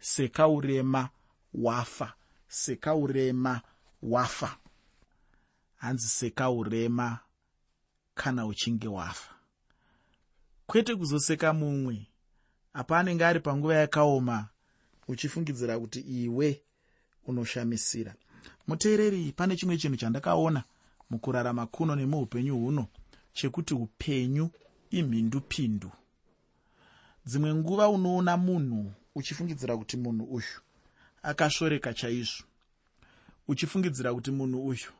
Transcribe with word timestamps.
sekaurema 0.00 1.08
wafa. 1.54 2.14
Sekaurema 2.48 3.60
wafa. 4.02 4.56
Hanzi 5.76 6.08
sekaurema 6.08 7.18
kana 8.14 8.46
uchinge 8.46 8.88
wafa. 8.88 9.34
Kwete 10.66 10.96
kuzoseka 10.96 11.52
mumwe. 11.52 12.06
Apa 12.72 12.98
anenge 12.98 13.24
ari 13.24 13.40
panguva 13.40 13.74
yakaoma 13.74 14.48
uchifungidzira 15.08 15.78
kuti 15.78 16.00
iwe 16.00 16.62
unoshamisira. 17.26 18.14
Muteereri 18.66 19.32
pane 19.32 19.56
chimwe 19.56 19.76
chinhu 19.76 19.96
chandakaona 19.96 20.64
mukurarama 21.10 21.66
kuno 21.66 21.96
nemuupenyu 21.96 22.58
huno 22.58 22.86
chekuti 23.32 23.74
upenyu 23.74 24.50
imhindupindu. 24.90 25.90
Dzimwe 27.26 27.54
nguva 27.54 27.88
unoona 27.88 28.36
munhu 28.36 28.92
uchifungidzira 29.14 29.76
kuti 29.76 29.96
munhu 29.96 30.24
uyu? 30.24 30.60
Akashoreka 31.22 31.94
chaizvo. 31.94 32.44
Uchifungidzira 33.48 34.14
kuti 34.14 34.30
munhu 34.30 34.66
uyu 34.66 34.90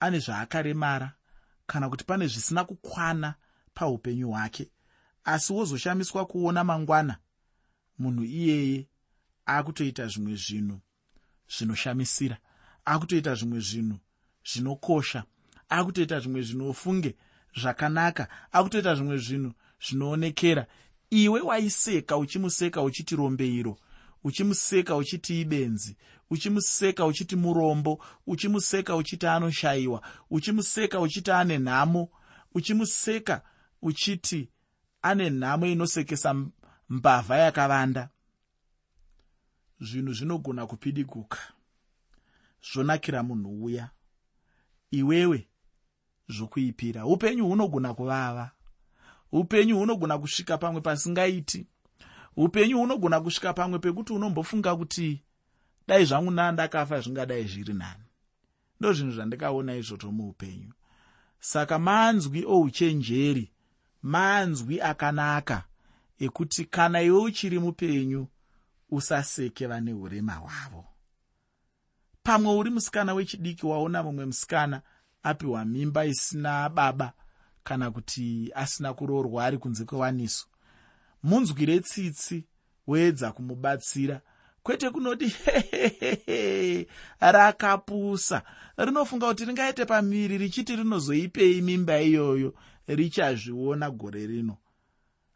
ane 0.00 0.18
zvaakaremara 0.18 1.12
kana 1.66 1.88
kuti 1.88 2.04
pane 2.04 2.26
zvisina 2.26 2.64
kukwana 2.64 3.34
paupenyu 3.74 4.28
hwake 4.30 4.70
asi 5.24 5.52
wozoshamiswa 5.52 6.26
kuona 6.26 6.64
mangwana 6.64 7.16
munhu 7.98 8.24
iyeye 8.24 8.86
akutoita 9.46 10.06
zvimwe 10.06 10.36
zvinhu 10.36 10.80
zvinoshamisira 11.54 12.36
akutoita 12.84 13.34
zvimwe 13.34 13.60
zvinhu 13.60 13.98
zvinokosha 14.44 15.24
akutoita 15.68 16.20
zvimwe 16.20 16.42
zvinofunge 16.42 17.16
zvakanaka 17.60 18.28
akutoita 18.52 18.94
zvimwe 18.94 19.18
zvinhu 19.18 19.52
zvinoonekera 19.84 20.66
iwe 21.10 21.40
waiseka 21.40 22.16
uchimuseka 22.16 22.82
uchiti 22.82 23.16
rombeiro 23.16 23.78
uchimuseka 24.24 24.96
uchiti 24.96 25.40
ibenzi 25.40 25.96
uchimuseka 26.30 27.06
uchiti 27.06 27.36
murombo 27.36 28.04
uchimuseka 28.26 28.96
uchiti 28.96 29.26
anoshayiwa 29.26 30.02
uchimuseka 30.30 31.00
uchiti 31.00 31.30
ane 31.30 31.58
nhamo 31.58 32.08
uchimuseka 32.54 33.42
uchiti 33.82 34.48
ane 35.02 35.30
nhamo 35.30 35.66
inosekesa 35.66 36.34
mbavha 36.88 37.36
yakavanda. 37.36 38.08
Zvinhu 39.80 40.12
zvinogona 40.12 40.66
kupidiguka 40.66 41.38
zvonakira 42.72 43.22
munhu 43.22 43.64
uya. 43.64 43.90
Iwewe 44.90 45.48
zvokuipira 46.28 47.06
upenyu 47.06 47.46
hunogona 47.46 47.94
kuvava 47.94 48.50
upenyu 49.32 49.78
hunogona 49.78 50.18
kusvika 50.18 50.58
pamwe 50.58 50.80
pasingaiti. 50.80 51.66
Upenyu 52.36 52.78
hunogona 52.78 53.20
kusvika 53.20 53.52
pamwe 53.52 53.78
pekuti 53.78 54.12
unombofunga 54.12 54.76
kuti 54.76 55.22
dai 55.88 56.04
zvangu 56.04 56.30
nandakafa 56.30 57.00
zvingadai 57.00 57.44
zviri 57.44 57.74
nani. 57.74 58.04
Ndo 58.80 58.92
zvinhu 58.92 59.12
zvandikaona 59.12 59.74
izvozvo 59.76 60.12
muupenyu. 60.12 60.72
Saka 61.40 61.78
manzwi 61.78 62.44
ouchenjeri 62.44 63.50
manzwi 64.02 64.80
akanaka 64.80 65.64
ekuti 66.18 66.64
kana 66.64 67.02
iwe 67.02 67.20
uchiri 67.20 67.58
mupenyu 67.58 68.26
usaseke 68.90 69.66
vane 69.66 69.92
urema 69.92 70.32
hwavo. 70.32 70.84
Pamwe 72.22 72.54
uri 72.54 72.70
musikana 72.70 73.14
wechidiki 73.14 73.66
waona 73.66 74.02
mumwe 74.02 74.26
musikana 74.26 74.82
apiwa 75.22 75.64
mimba 75.64 76.04
isina 76.04 76.68
baba 76.68 77.12
kana 77.64 77.90
kuti 77.90 78.50
asina 78.54 78.94
kuroorwa 78.94 79.44
ari 79.44 79.58
kunze 79.58 79.84
kwewaniso. 79.84 80.46
Munzwire 81.22 81.80
tsitsi 81.80 82.44
woedza 82.86 83.32
kumubatsira. 83.32 84.20
Kwete 84.62 84.90
kunoti 84.90 85.28
hehehehe 85.28 86.86
rakapusa. 87.20 88.42
Rinofunga 88.76 89.28
kuti 89.28 89.44
ringaite 89.44 89.84
pamiri 89.84 90.38
richiti 90.38 90.76
rinozoipei 90.76 91.62
mimba 91.62 92.00
iyoyo 92.00 92.54
richazviona 92.86 93.90
gore 93.90 94.26
rino. 94.26 94.56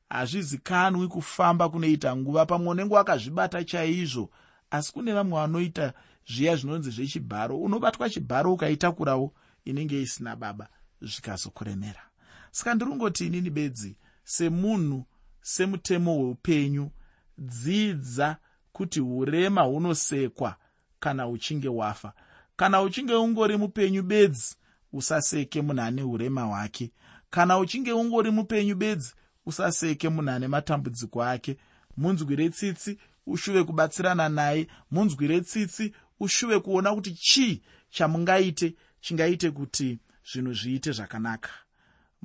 Hazvizikanwi 0.08 1.08
kufamba 1.08 1.68
kunoita 1.68 2.16
nguva 2.16 2.46
pamwe 2.46 2.68
unenge 2.68 2.94
wakazvibata 2.94 3.64
chaizvo. 3.64 4.30
Asi 4.70 4.92
kune 4.92 5.12
vamwe 5.12 5.40
vanoita 5.40 5.92
zviya 6.26 6.56
zvinonzi 6.56 6.90
zvechibharo. 6.90 7.58
Unobatwa 7.58 8.10
chibharo 8.10 8.52
ukaitakurawo 8.52 9.34
inenge 9.64 10.02
isina 10.02 10.36
baba 10.36 10.68
zvikazokuremera 11.02 12.13
saka 12.54 12.74
ndirungoti 12.74 13.26
inini 13.26 13.50
bedzi 13.50 13.96
semunhu 14.24 15.06
semutemo 15.40 16.18
weupenyu 16.20 16.90
dzidza 17.38 18.36
kuti 18.72 19.00
urema 19.00 19.62
hunosekwa 19.62 20.56
kana 21.00 21.28
uchinge 21.28 21.68
wafa. 21.68 22.12
Kana 22.56 22.82
uchinge 22.82 23.14
ungori 23.14 23.56
mupenyu 23.56 24.02
bedzi 24.02 24.56
usaseke 24.92 25.62
munhu 25.62 25.82
ane 25.82 26.02
urema 26.02 26.42
hwake. 26.42 26.90
Kana 27.30 27.58
uchinge 27.58 27.92
ungori 27.92 28.30
mupenyu 28.30 28.74
bedzi 28.76 29.14
usaseke 29.46 30.08
munhu 30.08 30.30
ane 30.30 30.48
matambudziko 30.48 31.22
ake. 31.24 31.56
Munzwire 31.96 32.48
tsitsi 32.48 32.98
ushuve 33.26 33.64
kubatsirana 33.64 34.28
naye. 34.28 34.66
Munzwire 34.90 35.40
tsitsi 35.40 35.94
ushuve 36.20 36.58
kuona 36.60 36.94
kuti 36.94 37.12
chii 37.14 37.62
chamungaite 37.90 38.74
chingaite 39.00 39.50
kuti 39.50 39.98
zvinhu 40.32 40.52
zviite 40.54 40.92
zvakanaka 40.92 41.50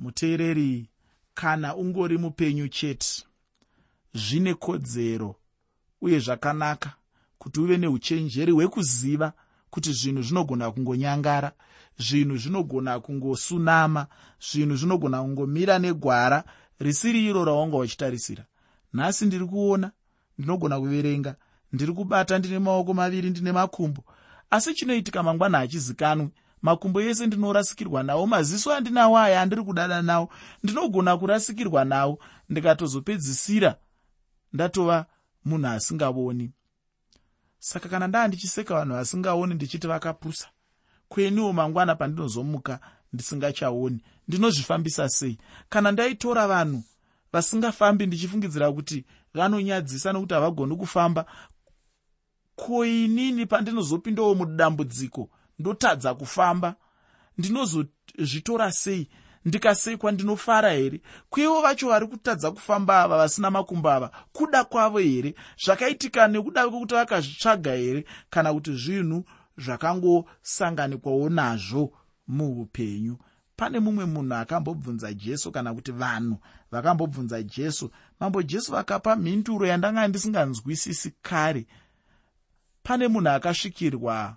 muteereri 0.00 0.88
kana 1.34 1.76
ungori 1.76 2.18
mupenyu 2.18 2.68
chete 2.68 3.24
zvine 4.14 4.54
kodzero 4.54 5.36
uye 6.00 6.18
zvakanaka 6.18 6.90
kuti 7.38 7.60
uve 7.60 7.76
neuchenjeri 7.76 8.52
hwekuziva 8.52 9.32
kuti 9.70 9.92
zvinhu 9.92 10.22
zvinogona 10.22 10.70
kungonyangara 10.70 11.52
zvinhu 11.98 12.36
zvinogona 12.36 13.00
kungosunama 13.00 14.06
zvinhu 14.46 14.76
zvinogona 14.76 15.22
kungomira 15.22 15.78
negwara 15.78 16.44
risiri 16.78 17.26
iro 17.26 17.44
raunga 17.44 17.76
uchitarisira 17.76 18.44
nhasi 18.92 19.26
ndiri 19.26 19.46
kuona 19.46 19.90
ndinogona 20.38 20.80
kuverenga 20.80 21.36
ndiri 21.72 21.92
kubata 21.92 22.38
ndine 22.38 22.58
maoko 22.58 22.94
maviri 22.94 23.30
ndine 23.30 23.52
makumbo. 23.52 24.04
Asi 24.50 24.74
chinoitika 24.74 25.22
mangwana 25.22 25.58
hachizikanwi 25.58 26.30
makumbo 26.62 27.00
ese 27.00 27.26
ndinorasikirwa 27.26 28.02
nawo 28.02 28.26
maziso 28.26 28.74
andinawo 28.74 29.18
aya 29.18 29.42
andiri 29.42 29.62
kudada 29.62 30.02
nawo 30.02 30.28
ndinogona 30.62 31.16
kurasikirwa 31.16 31.84
nawo 31.84 32.18
ndikatozopedzisira 32.48 33.76
ndatova 34.52 35.06
munhu 35.44 35.68
asingavoni 35.68 36.50
saka 37.58 37.88
kana 37.88 38.06
ndaa 38.06 38.28
ndichiseka 38.28 38.74
vanhu 38.74 38.94
vasingaoni 38.94 39.54
ndichiti 39.54 39.86
vakapusa 39.86 40.48
kweniwo 41.08 41.52
mangwana 41.52 41.94
pandinozomuka 41.94 42.80
ndisingachaoni 43.12 44.02
ndinozvifambisa 44.28 45.08
sei? 45.08 45.38
Kana 45.68 45.92
ndaitora 45.92 46.46
vanhu 46.48 46.82
vasingafambi 47.32 48.06
ndichifungidzira 48.06 48.72
kuti 48.72 49.04
vanonyadzisa 49.34 50.12
nokuti 50.12 50.34
havagoni 50.34 50.76
kufamba 50.76 51.26
ko 52.56 52.84
inini 52.86 53.46
pandinozopindawo 53.46 54.34
mudambudziko 54.34 55.30
ndotadza 55.60 56.14
kufamba. 56.14 56.74
Ndinozozvitora 57.38 58.72
sei? 58.72 59.08
Ndikasekwa 59.44 60.12
ndinofara 60.12 60.70
here? 60.70 61.00
Kwevo 61.30 61.62
vacho 61.62 61.88
vari 61.88 62.06
kutadza 62.06 62.50
kufamba 62.50 63.02
ava 63.02 63.16
vasina 63.16 63.50
makumbo 63.50 63.90
ava 63.90 64.10
kuda 64.32 64.64
kwavo 64.64 64.98
here? 64.98 65.34
Zvakaitika 65.64 66.28
nekuda 66.28 66.68
kwekuti 66.68 66.94
vakazvitsvaga 66.94 67.72
here? 67.72 68.04
Kana 68.30 68.54
kuti 68.54 68.72
zvinhu 68.74 69.24
zvakangosanganikwawo 69.58 71.28
nazvo 71.28 71.92
muupenyu. 72.28 73.18
Pane 73.56 73.80
mumwe 73.80 74.04
munhu 74.04 74.34
akambobvunza 74.34 75.14
jesu 75.14 75.52
kana 75.52 75.74
kuti 75.74 75.92
vanhu 75.92 76.36
vakambobvunza 76.70 77.42
jesu. 77.42 77.90
Mambo 78.20 78.42
jesu 78.42 78.72
vakapa 78.72 79.16
mhinduro 79.16 79.66
yandanga 79.66 80.08
ndisinganzwisisi 80.08 81.12
kare. 81.22 81.66
Pane 82.82 83.08
munhu 83.08 83.28
akasvikirwa 83.28 84.36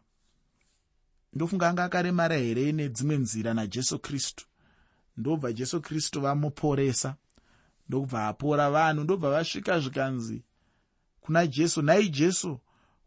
ndofunga 1.35 1.69
anga 1.69 1.83
akaremara 1.83 2.35
here 2.37 2.71
nedzimwe 2.71 3.17
nzira 3.17 3.53
najesu 3.53 3.99
kristu? 3.99 4.45
Ndobva 5.17 5.53
jesu 5.53 5.81
kristu 5.81 6.21
vamuporesa 6.21 7.15
ndobva 7.89 8.27
apora 8.27 8.69
vanhu 8.69 9.03
ndobva 9.03 9.29
vasvika 9.29 9.79
zvikanzi 9.79 10.43
kuna 11.21 11.47
jesu. 11.47 11.81
Nhai 11.81 12.09
jesu 12.09 12.59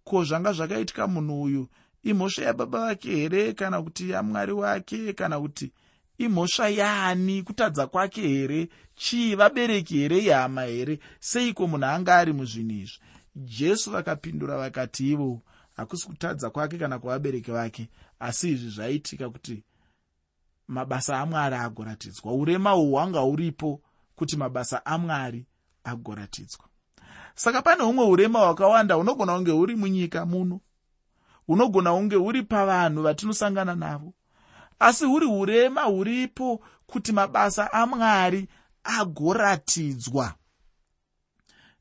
ko 0.05 0.25
zvanga 0.25 0.53
zvakaitika 0.53 1.07
munhu 1.07 1.43
uyu? 1.43 1.69
Imhosva 2.03 2.45
yababa 2.45 2.79
vake 2.81 3.11
here 3.11 3.53
kana 3.53 3.83
kuti 3.83 4.11
yamwari 4.11 4.53
wake? 4.53 5.13
Kana 5.13 5.41
kuti 5.41 5.73
imhosva 6.19 6.69
yaani 6.69 7.43
kutadza 7.43 7.87
kwake 7.87 8.21
here? 8.29 8.69
Chii 8.95 9.35
vabereki 9.35 9.99
here 9.99 10.19
ihama 10.19 10.63
here? 10.63 10.99
Seiko 11.21 11.67
munhu 11.67 11.87
anga 11.87 12.17
ari 12.17 12.33
muzvinhu 12.33 12.73
izvi? 12.73 12.99
Jesu 13.37 13.91
vakapindura 13.91 14.57
vakati 14.57 15.11
ivo 15.11 15.43
hakusi 15.77 16.07
kutadza 16.07 16.51
kwake 16.51 16.79
kana 16.79 16.99
kwavabereki 16.99 17.51
vake 17.51 17.89
asi 18.19 18.53
izvi 18.53 18.71
zvaitika 18.71 19.31
kuti 19.31 19.65
mabasa 20.69 21.21
amwari 21.21 21.57
agoratidzwa. 21.57 22.33
Urema 22.33 22.77
uhwu 22.77 22.91
hwanga 22.91 23.21
huripo 23.21 23.81
kuti 24.17 24.37
mabasa 24.37 24.87
amwari 24.87 25.47
agoratidzwa 25.85 26.67
saka 27.37 27.63
pane 27.63 27.83
humwe 27.83 28.05
urema 28.05 28.39
hwakawanda 28.39 28.95
hunogona 28.95 29.35
kunge 29.35 29.51
huri 29.51 29.77
munyika 29.77 30.27
muno 30.27 30.61
hunogona 31.47 31.93
kunge 31.93 32.17
huri 32.17 32.43
pavanhu 32.43 33.03
vatinosangana 33.03 33.75
navo. 33.75 34.15
Asi 34.79 35.05
huri 35.05 35.27
urema 35.27 35.83
huripo 35.83 36.65
kuti 36.87 37.13
mabasa 37.13 37.73
amwari 37.73 38.49
agoratidzwa. 38.85 40.35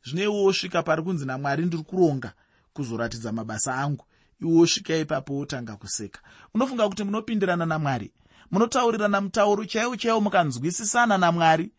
Zvino 0.03 0.23
iwe 0.23 0.43
wosvika 0.43 0.83
pari 0.83 1.03
kunzi 1.03 1.25
namwari 1.25 1.65
ndiri 1.65 1.83
kuronga 1.83 2.33
kuzoratidza 2.73 3.31
mabasa 3.31 3.75
angu 3.75 4.05
iwe 4.41 4.53
wosvika 4.53 4.97
ipapo 4.97 5.33
wotanga 5.33 5.75
kuseka. 5.77 6.19
Unofunga 6.53 6.89
kuti 6.89 7.03
munopindirana 7.03 7.65
namwari? 7.65 8.13
Munotaurirana 8.51 9.21
mutauro 9.21 9.65
chaiwo 9.65 9.95
chaiwo 9.95 10.21
mukanzwisisana 10.21 11.17
namwari? 11.17 11.71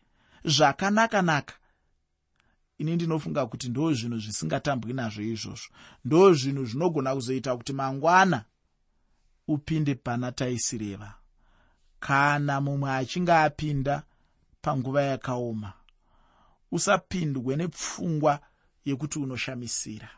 Zvakanaka 0.45 1.21
naka. 1.21 1.53
Ini 2.77 2.95
ndinofunga 2.95 3.45
kuti 3.45 3.69
ndo 3.69 3.93
zvinhu 3.93 4.19
zvisingatambwi 4.19 4.93
nazvo 4.93 5.21
izvozvo. 5.21 5.69
Ndo 6.05 6.33
zvinhu 6.33 6.65
zvinogona 6.65 7.13
kuzoita 7.15 7.57
kuti 7.57 7.73
mangwana 7.73 8.45
upinde 9.47 9.95
pana 9.95 10.31
taisireva. 10.31 11.13
Kana 11.99 12.61
mumwe 12.61 12.91
achinge 12.91 13.33
apinda 13.33 14.03
panguva 14.61 15.01
yakaoma 15.01 15.73
usapindwe 16.71 17.55
nepfungwa 17.55 18.39
yekuti 18.85 19.19
unoshamisira 19.19 20.09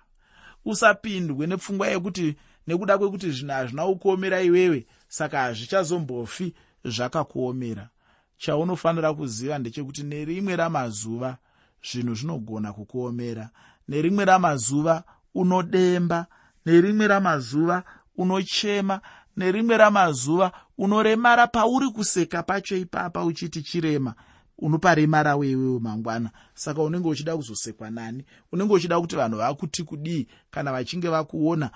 usapindwe 0.71 1.47
nepfungwa 1.47 1.87
yekuti 1.87 2.35
nekuda 2.67 2.97
kwekuti 2.97 3.31
zvinhu 3.31 3.53
hazvina 3.53 3.85
kukuomera 3.85 4.41
iwewe 4.41 4.85
saka 5.07 5.39
hazvichazombofi 5.39 6.53
zvakakuomera. 6.85 7.89
Chaunofanira 8.37 9.13
kuziva 9.13 9.57
ndechekuti 9.57 10.03
nerimwe 10.03 10.55
ramazuva 10.55 11.37
zvinhu 11.83 12.15
zvinogona 12.15 12.73
kukuomera. 12.73 13.49
Nerimwe 13.87 14.25
ramazuva 14.25 15.03
unodemba 15.35 16.25
nerimwe 16.65 17.07
ramazuva 17.07 17.83
unochema 18.17 19.01
nerimwe 19.37 19.77
ramazuva 19.77 20.51
unoremara 20.77 21.47
pauri 21.47 21.89
kuseka 21.89 22.43
pacho 22.43 22.75
ipapa 22.77 23.23
uchiti 23.23 23.61
chirema 23.61 24.13
unoparemara 24.61 25.35
wewewo 25.35 25.79
mangwana. 25.79 26.31
Saka 26.53 26.81
unenge 26.81 27.07
uchida 27.07 27.37
kuzosekwa 27.37 27.89
nani? 27.89 28.25
Unenge 28.51 28.73
uchida 28.73 29.01
kuti 29.01 29.15
vanhu 29.15 29.37
vakuti 29.37 29.83
kudii 29.83 30.27
kana 30.51 30.71
vachinge 30.71 31.09
vakuona? 31.09 31.71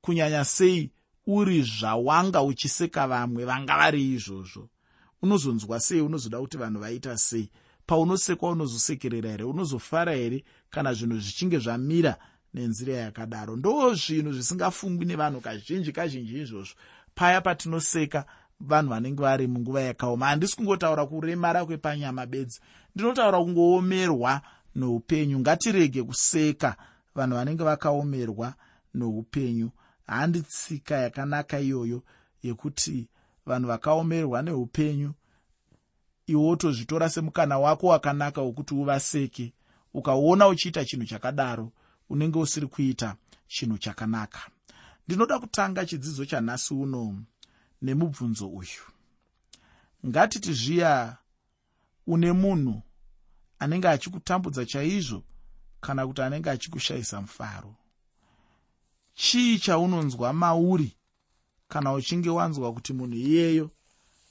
Kunyanya 0.00 0.44
sei 0.44 0.90
uri 1.26 1.62
zvawanga 1.62 2.42
uchiseka 2.42 3.06
vamwe 3.06 3.44
vanga 3.44 3.76
vari 3.76 4.14
izvozvo? 4.14 4.68
Unozonzwa 5.22 5.80
sei? 5.80 6.00
Unozoda 6.00 6.40
kuti 6.40 6.56
vanhu 6.56 6.80
vaita 6.80 7.18
sei? 7.18 7.50
Paunosekwa 7.86 8.50
unozosekerera 8.50 9.30
here? 9.30 9.44
Unozofara 9.44 10.12
here 10.12 10.44
kana 10.70 10.94
zvinhu 10.94 11.18
zvichinge 11.18 11.58
zvamira 11.58 12.16
nenzira 12.54 12.94
yakadaro? 12.94 13.56
Ndo 13.56 13.94
zvinhu 13.94 14.32
zvisingafungwi 14.32 15.06
nevanhu 15.06 15.40
kazhinji 15.40 15.92
kazhinji 15.92 16.40
izvozvo. 16.40 16.74
Paya 17.14 17.40
patinoseka 17.40 18.26
vanhu 18.68 18.90
vanenge 18.90 19.22
vari 19.22 19.46
munguva 19.46 19.80
yakaoma. 19.80 20.26
Handisi 20.26 20.56
kungotaura 20.56 21.06
kuremara 21.06 21.64
kwepanyama 21.64 22.26
bedzi. 22.26 22.60
Ndinotaura 22.94 23.38
kungoomerwa 23.38 24.40
noupenyu. 24.74 25.38
Ngatirege 25.40 26.02
kuseka 26.02 26.76
vanhu 27.14 27.36
vanenge 27.36 27.64
vakaomerwa 27.64 28.54
noupenyu. 28.94 29.70
Handi 30.06 30.42
tsika 30.42 30.96
yakanaka 30.96 31.60
iyoyo 31.60 32.02
yekuti 32.42 33.08
vanhu 33.46 33.68
vakaomerwa 33.68 34.42
neupenyu 34.42 35.14
iwe 36.26 36.42
wotozvitora 36.42 37.08
semukana 37.08 37.58
wako 37.58 37.86
wakanaka 37.86 38.40
wokuti 38.42 38.74
uvaseke 38.74 39.52
ukaona 39.94 40.48
uchiita 40.48 40.84
chinhu 40.84 41.06
chakadaro 41.06 41.72
unenge 42.10 42.38
usiri 42.38 42.66
kuita 42.66 43.16
chinhu 43.46 43.78
chakanaka. 43.78 44.40
Ndinoda 45.08 45.38
kutanga 45.38 45.86
chidzidzo 45.86 46.24
chanhasi 46.24 46.74
uno 46.74 47.22
nemubvunzo 47.84 48.48
uyu. 48.48 48.84
Ngatiti 50.06 50.52
zviya 50.52 51.16
une 52.06 52.32
munhu 52.32 52.82
anenge 53.58 53.88
achikutambudza 53.88 54.66
chaizvo 54.66 55.22
kana 55.80 56.06
kuti 56.06 56.22
anenge 56.22 56.50
achikushayisa 56.50 57.20
mufaro. 57.20 57.74
Chii 59.14 59.58
chaunonzwa 59.58 60.32
mauri 60.32 60.96
kana 61.68 61.92
uchinge 61.92 62.30
wanzwa 62.30 62.72
kuti 62.72 62.92
munhu 62.92 63.16
iyeyo 63.16 63.70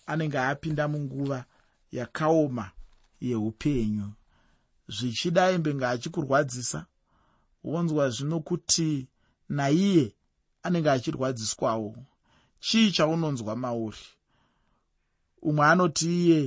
anenge 0.06 0.40
apinda 0.40 0.88
munguva 0.88 1.46
yakaoma 1.92 2.72
yeupenyu? 3.22 4.14
Zvichidai 4.88 5.58
mbenge 5.58 5.86
achikurwadzisa 5.86 6.86
wonzwa 7.64 8.10
zvino 8.10 8.40
kuti 8.40 9.08
naiye 9.50 10.16
anenge 10.64 10.90
achirwadziswawo 10.90 11.96
chii 12.66 12.92
chaunonzwa 12.96 13.56
mauri? 13.64 13.98
Umwe 15.48 15.66
anoti 15.72 16.08
iye 16.24 16.40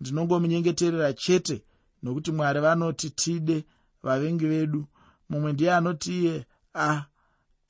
ndinongomunyengeterera 0.00 1.10
chete 1.22 1.56
nokuti 2.02 2.30
mwari 2.36 2.60
vanoti 2.66 3.08
tide 3.20 3.56
vavengi 4.04 4.46
vedu 4.52 4.80
mumwe 5.28 5.50
ndiye 5.52 5.72
anoti 5.78 6.10
iye 6.20 6.36
ah 6.74 7.00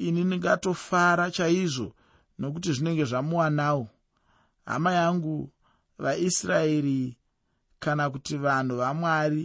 ini 0.07 0.21
ndingatofara 0.25 1.25
chaizvo 1.37 1.89
nokuti 2.39 2.69
zvinenge 2.73 3.05
zvamuwanawo 3.11 3.85
hama 4.67 4.91
yangu 4.93 5.51
vaisraeri 5.99 7.17
kana 7.83 8.11
kuti 8.11 8.37
vanhu 8.45 8.77
vamwari 8.77 9.45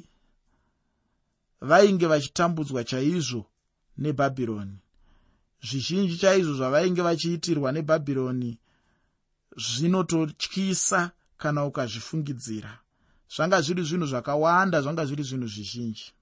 vainge 1.70 2.06
vachitambudzwa 2.12 2.84
chaizvo 2.84 3.42
nebhabhironi 3.98 4.78
zvizhinji 5.64 6.18
chaizvo 6.18 6.54
zvavainge 6.54 7.02
vachiitirwa 7.02 7.72
nebhabhironi 7.72 8.60
zvinototyisa 9.58 11.12
kana 11.38 11.66
ukazvifungidzira. 11.66 12.80
Zvanga 13.36 13.62
zviri 13.62 13.84
zvinhu 13.84 14.06
zvakawanda 14.06 14.82
zvanga 14.82 15.06
zviri 15.06 15.24
zvinhu 15.24 15.48
zvizhinji. 15.48 16.14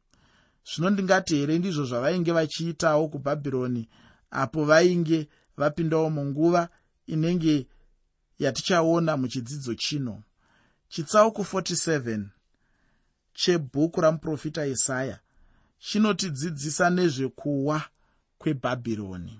Zvino 0.65 0.89
ndingati 0.89 1.35
here 1.35 1.57
ndizvo 1.57 1.85
zvavainge 1.85 2.31
vachiitawo 2.31 3.07
kubhabhironi 3.07 3.89
apo 4.31 4.65
vainge 4.65 5.27
vapindawo 5.57 6.09
munguva 6.09 6.69
inenge 7.05 7.67
yatichaona 8.39 9.17
muchidzidzo 9.17 9.75
chino. 9.75 10.23
Chitsauko 10.89 11.41
47 11.41 12.25
chebhuku 13.33 14.01
ramuprofita 14.01 14.65
isaya 14.65 15.19
chinotidzidzisa 15.79 16.89
nezvekuwa 16.89 17.81
kwebhabhironi. 18.37 19.39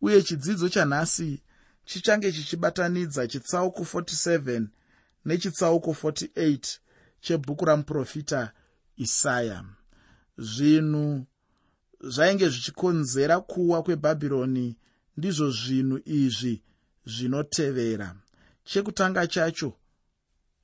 Uye 0.00 0.22
chidzidzo 0.22 0.68
chanhasi 0.68 1.42
chichange 1.84 2.32
chichibatanidza 2.32 3.28
chitsauko 3.28 3.82
47 3.82 4.66
nechitsauko 5.24 5.90
48 5.90 6.78
chebhuku 7.20 7.64
ramuprofita 7.64 8.52
isaya. 8.96 9.64
Zvinhu 10.38 11.26
zvainge 12.00 12.48
zvichikonzera 12.48 13.40
kuwa 13.40 13.82
kwebhabhironi 13.82 14.76
ndizvo 15.16 15.50
zvinhu 15.50 16.00
izvi 16.04 16.62
zvinotevera. 17.04 18.16
Chekutanga 18.64 19.26
chacho 19.26 19.76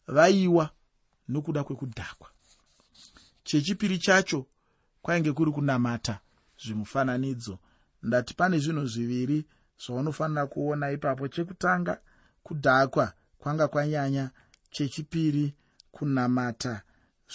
vaiwa 0.07 0.71
nokuda 1.29 1.65
kwekudhakwa. 1.65 2.31
Chechipiri 3.45 3.99
chacho 3.99 4.47
kwainge 5.03 5.33
kuri 5.33 5.53
kunamata 5.53 6.21
zvimufananidzo. 6.63 7.59
Ndati 8.03 8.35
pane 8.35 8.59
zvinhu 8.59 8.87
zviviri 8.87 9.47
zvaunofanira 9.83 10.47
kuona 10.47 10.91
ipapo. 10.91 11.29
Chekutanga 11.29 12.01
kudhakwa 12.43 13.13
kwanga 13.39 13.69
kwanyanya. 13.69 14.31
Chechipiri 14.71 15.55
kunamata 15.91 16.83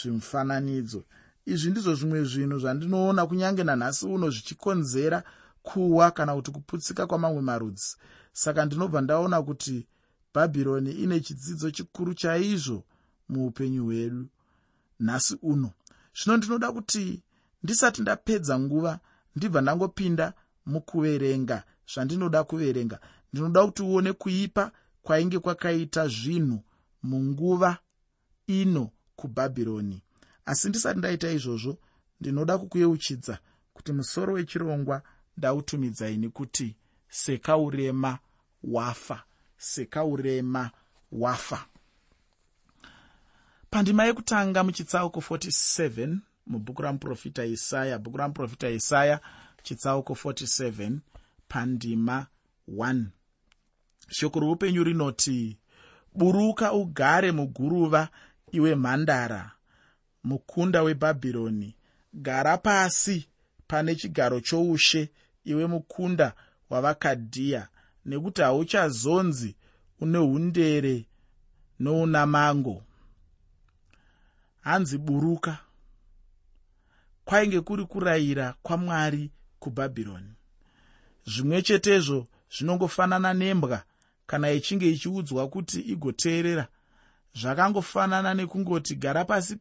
zvimufananidzo. 0.02 1.04
Izvi 1.46 1.72
ndizvo 1.72 1.96
zvimwe 1.96 2.24
zvinhu 2.24 2.60
zvandinoona 2.60 3.28
kunyange 3.28 3.64
nanhasi 3.64 4.06
uno 4.06 4.30
zvichikonzera 4.30 5.24
kuwa 5.64 6.12
kana 6.12 6.36
kuti 6.36 6.52
kuputsika 6.52 7.08
kwamamwe 7.08 7.42
marudzi. 7.42 7.96
Saka 8.34 8.66
ndinobva 8.66 9.02
ndaona 9.02 9.42
kuti 9.42 9.88
bhabhironi 10.34 10.92
ine 10.92 11.20
chidzidzo 11.20 11.72
chikuru 11.72 12.14
chaizvo 12.14 12.84
muupenyu 13.30 13.86
hwedu. 13.86 14.30
Nhasi 15.00 15.38
uno. 15.42 15.72
Zvino 16.16 16.38
ndinoda 16.38 16.72
kuti 16.72 17.24
ndisati 17.64 18.02
ndapedza 18.02 18.60
nguva 18.60 19.00
ndibva 19.36 19.62
ndangopinda 19.62 20.34
mukuverenga. 20.66 21.64
Zvandinoda 21.94 22.44
kuverenga 22.44 23.00
ndinoda 23.34 23.66
kuti 23.66 23.84
uone 23.84 24.14
kuipa 24.14 24.72
kwainge 25.02 25.40
kwakaita 25.40 26.08
zvinhu 26.08 26.64
munguva 27.04 27.78
ino 28.48 28.92
kubhabhironi. 29.16 30.04
Asi 30.46 30.70
ndisati 30.70 31.00
ndaita 31.00 31.32
izvozvo 31.32 31.78
ndinoda 32.20 32.58
kukuyeuchidza 32.58 33.40
kuti 33.74 33.92
musoro 33.92 34.34
wechirongwa 34.34 35.02
ndautumidzaini 35.38 36.30
kuti 36.30 36.76
sekaurema 37.10 38.20
wafa 38.64 39.24
sekaurema 39.58 40.72
wafa. 41.12 41.66
Pandima 43.70 44.06
yekutanga 44.06 44.64
muchitsauko 44.64 45.20
47 45.20 46.18
mubhuku 46.52 46.82
ramuprofita 46.82 47.46
isaya. 47.46 48.00
Bhuku 48.00 48.18
ramuprofita 48.18 48.70
isaya 48.70 49.20
chitsauko 49.64 50.14
47 50.14 50.98
pandima 51.48 52.28
1 52.70 53.04
shoko 54.10 54.40
roupenyu 54.40 54.84
rinoti 54.84 55.58
buruka 56.16 56.74
ugare 56.74 57.32
muguruva 57.32 58.10
iwe 58.52 58.76
mhandara 58.76 59.52
mukunda 60.24 60.84
webhabhironi. 60.84 61.76
Gara 62.14 62.58
pasi 62.58 63.28
pane 63.68 63.96
chigaro 63.96 64.40
choushe 64.40 65.10
iwe 65.46 65.68
mukunda 65.68 66.34
wavakadhiya 66.70 67.68
nekuti 68.06 68.42
hauchazonzi 68.42 69.56
une 70.00 70.18
undere 70.18 71.06
nouna 71.80 72.26
mango 72.26 72.84
hanzi 74.62 74.98
buruka 74.98 75.58
kwainge 77.26 77.62
kuri 77.62 77.86
kurayira 77.86 78.56
kwamwari 78.64 79.32
kubhabhironi. 79.60 80.34
Zvimwe 81.26 81.62
chetezvo 81.62 82.28
zvinongofanana 82.56 83.34
nembwa 83.34 83.84
kana 84.28 84.52
ichinge 84.52 84.90
ichiudzwa 84.90 85.48
kuti 85.50 85.80
igoteerera. 85.80 86.68
Zvakangofanana 87.40 88.34
nekungoti 88.34 88.96
gara 88.96 89.26
pasi 89.26 89.58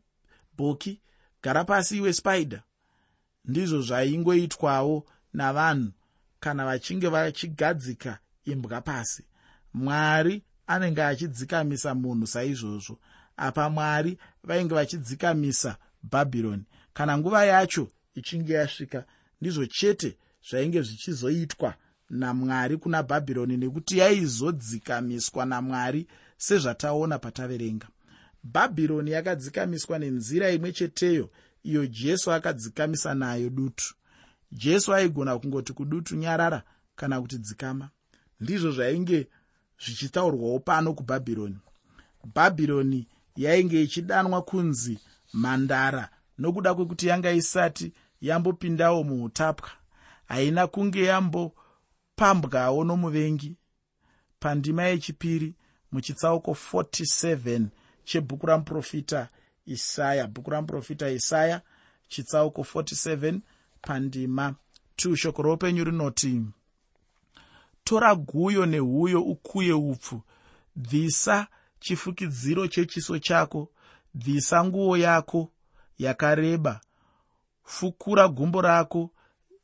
bhoki 0.57 1.01
gara 1.43 1.65
pasi 1.65 1.97
iwe 1.97 2.13
spider. 2.13 2.63
Ndizvo 3.45 3.83
zvaingoitwawo 3.83 5.07
navanhu 5.33 5.93
kana 6.41 6.65
vachinge 6.65 7.09
vachigadzika 7.09 8.19
imbwa 8.45 8.81
pasi. 8.81 9.25
Mwari 9.75 10.43
anenge 10.67 11.03
achidzikamisa 11.03 11.95
munhu 11.95 12.27
saizvozvo. 12.27 12.99
Apa 13.37 13.71
mwari 13.71 14.19
vainge 14.45 14.75
vachidzikamisa 14.75 15.77
bhabhironi 16.03 16.65
kana 16.93 17.19
nguva 17.19 17.45
yacho 17.45 17.89
ichinge 18.15 18.53
yasvika 18.53 19.05
ndizvo 19.41 19.67
chete 19.67 20.17
zvainge 20.51 20.83
zvichizoitwa 20.83 21.75
namwari 22.11 22.77
kuna 22.77 23.03
bhabhironi 23.03 23.57
nekuti 23.57 23.99
yaizodzikamiswa 23.99 25.47
namwari 25.47 26.07
sezvataona 26.37 27.19
pataverenga. 27.19 27.89
Bhabhironi 28.45 29.11
yakadzikamiswa 29.11 29.99
nenzira 29.99 30.51
imwe 30.51 30.73
cheteyo 30.73 31.31
iyo 31.63 31.87
jesu 31.87 32.33
akadzikamisa 32.33 33.15
nayo 33.15 33.51
dutu. 33.51 33.95
Jesu 34.53 34.95
aigona 34.95 35.39
kungoti 35.39 35.73
kudutu 35.73 36.17
nyarara 36.17 36.63
kana 36.97 37.21
kuti 37.21 37.39
dzikama. 37.39 37.89
Ndizvo 38.41 38.71
zvainge 38.73 39.29
zvichitaurwawo 39.85 40.59
pano 40.59 40.95
kubhabhironi. 40.95 41.59
Bhabhironi 42.35 43.09
yainge 43.37 43.83
ichidanwa 43.83 44.43
kunzi 44.43 44.99
mhandara 45.35 46.09
nokuda 46.41 46.75
kwekuti 46.75 47.07
yanga 47.07 47.33
isati 47.33 47.93
yambopindawo 48.21 49.05
muutapwa 49.05 49.71
haina 50.29 50.67
kunge 50.67 51.05
yambopambwawo 51.05 52.85
nomuvengi. 52.85 53.57
Pandima 54.41 54.83
yechipiri 54.83 55.55
muchitsauko 55.93 56.57
47 56.73 57.67
chebhuku 58.05 58.47
ramuprofita 58.47 59.29
isaya 59.67 60.27
bhuku 60.27 60.51
ramuprofita 60.51 61.11
isaya 61.11 61.61
chitsauko 62.09 62.63
47 62.63 63.41
pandima. 63.83 64.55
2 64.97 65.17
shoko 65.17 65.43
roupenyu 65.43 65.85
rinoti 65.85 66.43
tora 67.85 68.15
guyo 68.15 68.67
nehuyo 68.67 69.23
ukuye 69.23 69.73
upfu. 69.73 70.23
Bvisa 70.77 71.47
chifukidziro 71.81 72.69
chechiso 72.69 73.19
chako. 73.19 73.69
Bvisa 74.15 74.65
nguo 74.65 74.97
yako 74.97 75.51
yakareba. 76.01 76.81
Fukura 77.65 78.29
gumbo 78.29 78.61
rako 78.61 79.11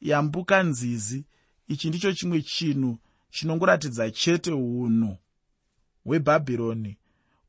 yambuka 0.01 0.63
nzizi. 0.63 1.25
Ichi 1.69 1.89
ndicho 1.89 2.13
chimwe 2.13 2.43
chinhu 2.43 2.99
chinongoratidza 3.31 4.11
chete 4.11 4.53
unhu 4.53 5.17
hwebhabhironi 6.05 6.99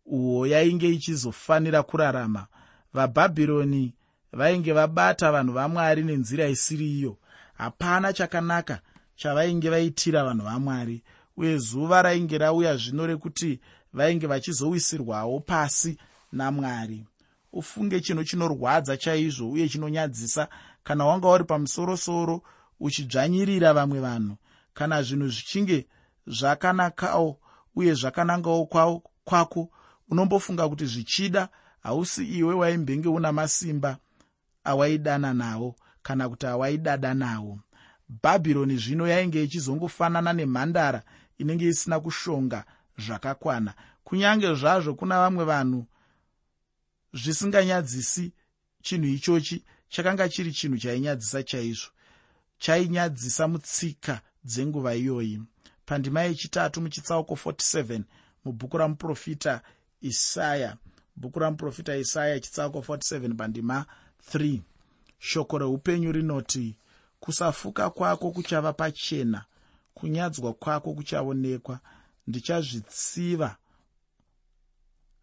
uhwo 0.05 0.47
yainge 0.47 0.89
ichizofanira 0.89 1.83
kurarama. 1.83 2.47
Vabhabhironi 2.93 3.93
vainge 4.33 4.73
vabata 4.73 5.31
vanhu 5.31 5.53
vamwari 5.53 6.03
nenzira 6.03 6.47
isiri 6.47 6.97
iyo 6.99 7.17
hapana 7.53 8.13
chakanaka 8.13 8.81
chavainge 9.15 9.69
vaitira 9.69 10.23
vanhu 10.23 10.43
vamwari 10.43 11.03
uye 11.37 11.57
zuva 11.57 12.01
rainge 12.01 12.37
rauya 12.37 12.77
zvino 12.77 13.07
rekuti 13.07 13.59
vainge 13.93 14.27
vachizowisirwawo 14.27 15.39
pasi 15.39 15.97
namwari 16.31 17.05
ufunge 17.57 18.01
chinhu 18.01 18.23
chinorwadza 18.23 18.97
chaizvo 18.97 19.51
uye 19.51 19.69
chinonyadzisa. 19.69 20.47
Kana 20.83 21.05
wanga 21.05 21.27
uri 21.29 21.43
pamusorosoro 21.43 22.41
uchidzvanyirira 22.79 23.73
vamwe 23.73 23.99
vanhu 23.99 24.35
kana 24.73 25.03
zvinhu 25.03 25.27
zvichinge 25.27 25.87
zvakanakawo 26.27 27.39
uye 27.75 27.93
zvakanangawo 27.93 28.65
kwako 29.23 29.69
unombofunga 30.09 30.69
kuti 30.69 30.85
zvichida 30.85 31.49
hausi 31.83 32.25
iwe 32.25 32.53
waimbenge 32.53 33.09
una 33.09 33.31
masimba 33.31 33.97
awaidana 34.63 35.33
nawo 35.33 35.75
kana 36.03 36.29
kuti 36.29 36.45
awaidada 36.45 37.13
nawo. 37.13 37.59
Bhabhironi 38.23 38.77
zvino 38.77 39.07
yainge 39.07 39.43
ichizongofanana 39.43 40.33
nemhandara 40.33 41.03
inenge 41.37 41.67
isina 41.67 41.99
kushonga 41.99 42.63
zvakakwana. 42.97 43.73
Kunyange 44.03 44.55
zvazvo 44.55 44.93
kuna 44.93 45.19
vamwe 45.19 45.45
vanhu 45.45 45.85
zvisinganyadzisi 47.23 48.31
chinhu 48.81 49.07
ichochi 49.07 49.63
chakanga 49.89 50.29
chiri 50.29 50.51
chinhu 50.51 50.77
chainyadzisa 50.77 51.43
chaizvo. 51.43 51.89
Chainyadzisa 52.59 53.47
mutsika 53.47 54.21
dzenguva 54.43 54.95
iyoyi. 54.95 55.41
Pandima 55.85 56.21
yechitatu 56.21 56.81
muchitsauko 56.81 57.33
47 57.33 58.01
mubhuku 58.45 58.77
ramuprofita 58.77 59.61
isaya 60.01 60.77
bhuku 61.15 61.39
ramuprofita 61.39 61.97
isaya 61.97 62.39
chitsauko 62.39 62.79
47 62.79 63.35
pandima 63.35 63.85
3 64.33 64.59
shoko 65.19 65.57
reupenyu 65.57 66.11
rinoti 66.11 66.77
kusafuka 67.19 67.89
kwako 67.89 68.31
kuchava 68.31 68.73
pachena 68.73 69.45
kunyadzwa 69.93 70.53
kwako 70.53 70.93
kuchaonekwa. 70.93 71.79
Ndichazvitsiva 72.27 73.57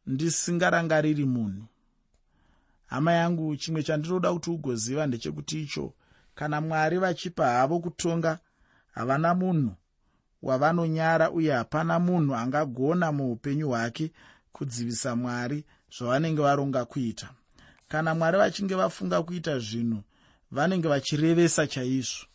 ndisingarangariri 0.07 1.25
munhu 1.25 1.67
hama 2.87 3.13
yangu 3.13 3.57
chimwe 3.57 3.83
chandinoda 3.83 4.33
kuti 4.33 4.51
ugoziva 4.51 5.07
ndechekuti 5.07 5.63
icho. 5.63 5.95
Kana 6.35 6.61
mwari 6.61 6.99
vachipa 6.99 7.47
havo 7.47 7.81
kutonga 7.81 8.39
havana 8.93 9.35
munhu 9.35 9.75
wavanonyara 10.43 11.31
uye 11.31 11.53
hapana 11.53 11.99
munhu 11.99 12.35
angagona 12.35 13.13
muupenyu 13.13 13.69
hwake 13.69 14.13
kudzivisa 14.53 15.17
mwari 15.17 15.65
zvavanenge 15.99 16.43
varonga 16.43 16.85
kuita. 16.85 17.31
Kana 17.89 18.15
mwari 18.15 18.39
vachinge 18.39 18.75
vafunga 18.75 19.23
kuita 19.23 19.59
zvinhu 19.59 20.03
vanenge 20.51 20.89
vachirevesa 20.89 21.67
chaizvo. 21.67 22.27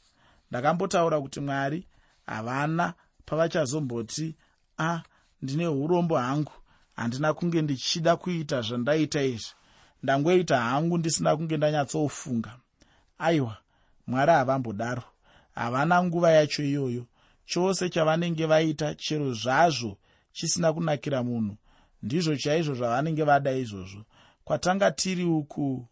Ndakambotaura 0.52 1.22
kuti 1.22 1.40
mwari 1.40 1.88
havana 2.26 2.94
pavachazomboti 3.26 4.36
a 4.78 4.86
ah, 4.94 5.04
ndine 5.42 5.68
urombo 5.68 6.18
hangu 6.18 6.52
handina 6.96 7.34
kunge 7.34 7.62
ndichida 7.62 8.16
kuita 8.16 8.62
zvandaita 8.62 9.24
izvi 9.24 9.54
ndangoita 10.04 10.60
hangu 10.62 10.98
ndisina 10.98 11.38
kunge 11.38 11.58
ndanyatsofunga. 11.58 12.56
Aiwa 13.18 13.58
mwari 14.08 14.32
havambodaro 14.32 15.04
havana 15.56 16.04
nguva 16.04 16.32
yacho 16.32 16.64
iyoyo. 16.64 17.06
Chose 17.46 17.90
chavanenge 17.90 18.46
vaita 18.46 18.96
chero 18.96 19.34
zvazvo 19.34 19.98
chisina 20.32 20.74
kunakira 20.74 21.24
munhu. 21.24 21.58
Ndizvo 22.04 22.36
chaizvo 22.36 22.74
zvavanenge 22.76 23.24
vada 23.24 23.52
izvozvo. 23.52 24.06
Kwatanga 24.44 24.92
tiri 24.92 25.26
uku 25.26 25.86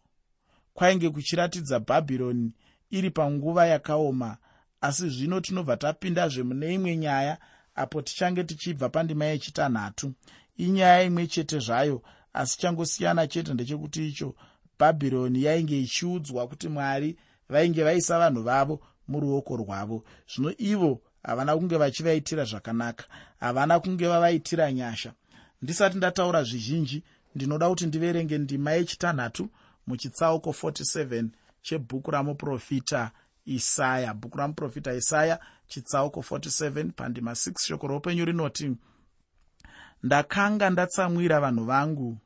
kwainge 0.74 1.10
kuchiratidza 1.10 1.80
bhabhironi 1.80 2.52
iri 2.90 3.10
panguva 3.10 3.66
yakaoma. 3.66 4.36
Asi 4.80 5.08
zvino 5.08 5.40
tinobva 5.40 5.76
tapindazve 5.76 6.42
mune 6.42 6.74
imwe 6.74 6.96
nyaya 6.96 7.38
apo 7.74 8.02
tichange 8.02 8.44
tichibva 8.44 8.88
pandima 8.88 9.24
yechitanhatu. 9.24 10.12
Inyaya 10.56 11.02
imwe 11.02 11.26
chete 11.26 11.58
zvayo 11.58 12.02
asi 12.38 12.58
changosiyana 12.58 13.26
chete 13.26 13.54
ndechekuti 13.54 14.08
icho 14.08 14.34
bhabhironi 14.78 15.42
yainge 15.42 15.80
ichiudzwa 15.80 16.48
kuti 16.48 16.68
mwari 16.68 17.16
vainge 17.48 17.84
vaisa 17.84 18.18
vanhu 18.18 18.42
vavo 18.42 18.80
muruoko 19.08 19.56
rwavo. 19.56 20.04
Zvino 20.34 20.54
ivo 20.58 21.00
havana 21.22 21.56
kunge 21.56 21.76
vachivaitira 21.76 22.44
zvakanaka 22.44 23.04
havana 23.40 23.80
kunge 23.80 24.08
vavaitira 24.08 24.72
nyasha. 24.72 25.12
Ndisati 25.62 25.96
ndataura 25.96 26.42
zvizhinji 26.42 27.02
ndinoda 27.34 27.68
kuti 27.68 27.86
ndiverenge 27.86 28.38
ndima 28.38 28.72
yechitanhatu 28.72 29.48
muchitsauko 29.86 30.50
47 30.50 31.28
chebhuku 31.62 32.10
ramuprofita 32.10 33.10
isaya. 33.46 34.14
Bhuku 34.14 34.38
ramuprofita 34.38 34.94
isaya 34.94 35.38
chitsauko 35.66 36.20
47 36.20 36.90
pandima 36.90 37.32
6 37.32 37.66
shoko 37.66 37.86
roupenyu 37.86 38.24
rinoti 38.24 38.76
ndakanga 40.02 40.70
ndatsamwira 40.70 41.40
vanhu 41.40 41.64
vangu 41.64 42.18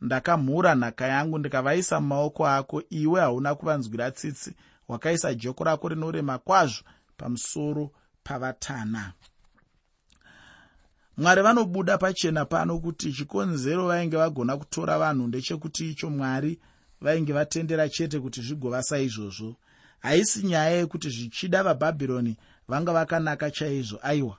ndakamhura 0.00 0.74
nhaka 0.74 1.06
yangu 1.06 1.38
ndikavaisa 1.38 2.00
mumaoko 2.00 2.46
ako 2.46 2.82
iwe 2.90 3.20
hauna 3.20 3.54
kuvanzwira 3.54 4.10
tsitsi. 4.10 4.54
Wakaisa 4.88 5.34
joko 5.34 5.64
rako 5.64 5.88
rinorema 5.88 6.38
kwazvo 6.38 6.84
pamusoro 7.16 7.90
pavatana. 8.24 9.12
Mwari 11.16 11.42
vanobuda 11.42 11.98
pachena 11.98 12.44
pano 12.44 12.78
kuti 12.78 13.12
chikonzero 13.12 13.86
vainge 13.86 14.16
vagona 14.16 14.56
kutora 14.56 14.98
vanhu 14.98 15.26
ndechekuti 15.26 15.90
icho 15.90 16.10
mwari 16.10 16.58
vainge 17.00 17.32
vatendera 17.32 17.88
chete 17.88 18.20
kuti 18.20 18.42
zvigova 18.42 18.82
saizvozvo. 18.82 19.56
Haisi 20.00 20.46
nyaya 20.46 20.70
yekuti 20.70 21.10
zvichida 21.10 21.62
vabhabhironi 21.62 22.36
vanga 22.68 22.92
vakanaka 22.92 23.50
chaizvo. 23.50 23.98
Aiwa 24.02 24.38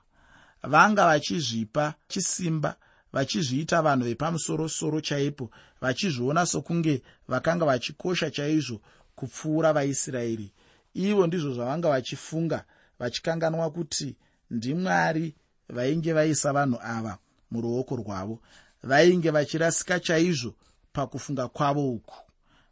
vanga 0.64 1.06
vachizvipa 1.06 1.94
chisimba 2.08 2.76
vachizviita 3.14 3.82
vanhu 3.82 4.06
vepamusorosoro 4.06 5.02
chaipo 5.02 5.50
vachizviona 5.82 6.46
sokunge 6.46 7.02
vakanga 7.28 7.66
vachikosha 7.66 8.32
chaizvo 8.32 8.82
kupfuura 9.16 9.74
vaisraeri. 9.74 10.52
Ivo 10.94 11.28
ndizvo 11.28 11.54
zvavanga 11.54 11.90
vachifunga 11.90 12.66
vachikanganwa 13.00 13.72
kuti 13.72 14.16
ndimwari 14.52 15.36
vainge 15.70 16.14
vaisa 16.14 16.54
vanhu 16.54 16.80
ava 16.82 17.18
muruoko 17.52 17.96
rwavo 17.96 18.40
vainge 18.84 19.30
vachirasika 19.32 20.00
chaizvo 20.00 20.56
pakufunga 20.94 21.48
kwavo 21.48 21.92
uku. 21.92 22.16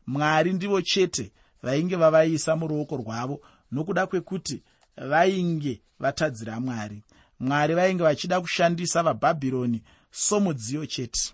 Mwari 0.07 0.53
ndivo 0.53 0.81
chete 0.81 1.31
vainge 1.63 1.95
vavaisa 1.95 2.55
muruoko 2.55 2.97
rwavo 2.97 3.41
nokuda 3.71 4.07
kwekuti 4.07 4.63
vainge 4.97 5.81
vatadzira 5.99 6.59
mwari. 6.59 7.03
Mwari 7.39 7.75
vainge 7.75 8.03
vachida 8.03 8.41
kushandisa 8.41 9.03
vabhabhironi 9.03 9.83
somudziyo 10.15 10.85
chete. 10.85 11.33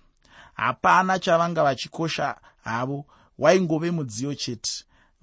Hapana 0.54 1.20
chavanga 1.20 1.64
vachikosha 1.64 2.38
havo 2.64 3.06
waingove 3.38 3.92
mudziyo 3.92 4.36
chete. 4.36 4.72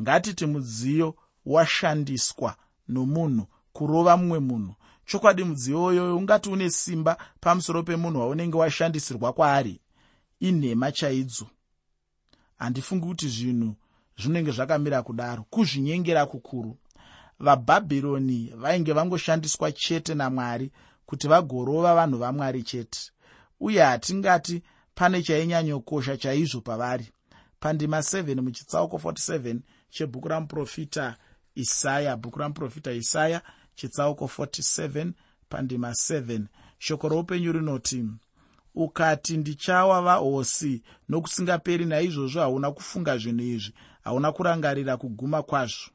Ngatiti 0.03 0.47
mudziyo 0.47 1.15
washandiswa 1.47 2.57
nomunhu 2.89 3.47
kurova 3.73 4.17
mumwe 4.17 4.39
munhu. 4.39 4.75
Chokwadi 5.07 5.45
mudziyo 5.45 5.85
uyoyo 5.85 6.17
ungati 6.17 6.49
une 6.49 6.71
simba 6.71 7.19
pamusoro 7.41 7.83
pemunhu 7.83 8.21
waunenge 8.21 8.57
washandisirwa 8.57 9.33
kwaari 9.33 9.81
inhema 10.41 10.93
chaidzo. 10.93 11.47
Handifungi 12.59 13.07
kuti 13.07 13.29
zvinhu 13.29 13.75
zvinenge 14.19 14.51
zvakamira 14.51 15.03
kudaro 15.03 15.43
kuzvinyengera 15.51 16.27
kukuru. 16.27 16.77
Vabhabhironi 17.41 18.53
vainge 18.57 18.93
vangoshandiswa 18.93 19.73
chete 19.73 20.15
namwari 20.15 20.71
kuti 21.07 21.29
vagorova 21.29 21.95
vanhu 21.95 22.19
vamwari 22.19 22.63
chete 22.63 23.13
uye 23.61 23.83
hatingati 23.83 24.63
pane 24.95 25.23
chainyanyokosha 25.23 26.17
chaizvo 26.17 26.61
pavari. 26.61 27.13
Pandima 27.61 27.99
7 27.99 28.41
muchitsauko 28.41 28.97
47 28.97 29.59
chebhuku 29.91 30.29
ramuprofita 30.29 31.17
isaya 31.55 32.17
bhuku 32.17 32.39
ramuprofita 32.39 32.93
isaya 32.93 33.43
chitsauko 33.75 34.25
47 34.25 35.13
pandima 35.49 35.91
7 35.91 36.43
shoko 36.79 37.09
roupenyu 37.09 37.53
rinoti 37.53 38.05
ukati 38.75 39.37
ndichawa 39.37 40.03
vahosi 40.03 40.83
nokusingaperi 41.09 41.85
naizvozvo 41.85 42.41
hauna 42.41 42.71
kufunga 42.73 43.19
zvinhu 43.19 43.43
izvi 43.45 43.73
hauna 44.05 44.33
kurangarira 44.33 44.97
kuguma 44.97 45.43
kwazvo. 45.43 45.91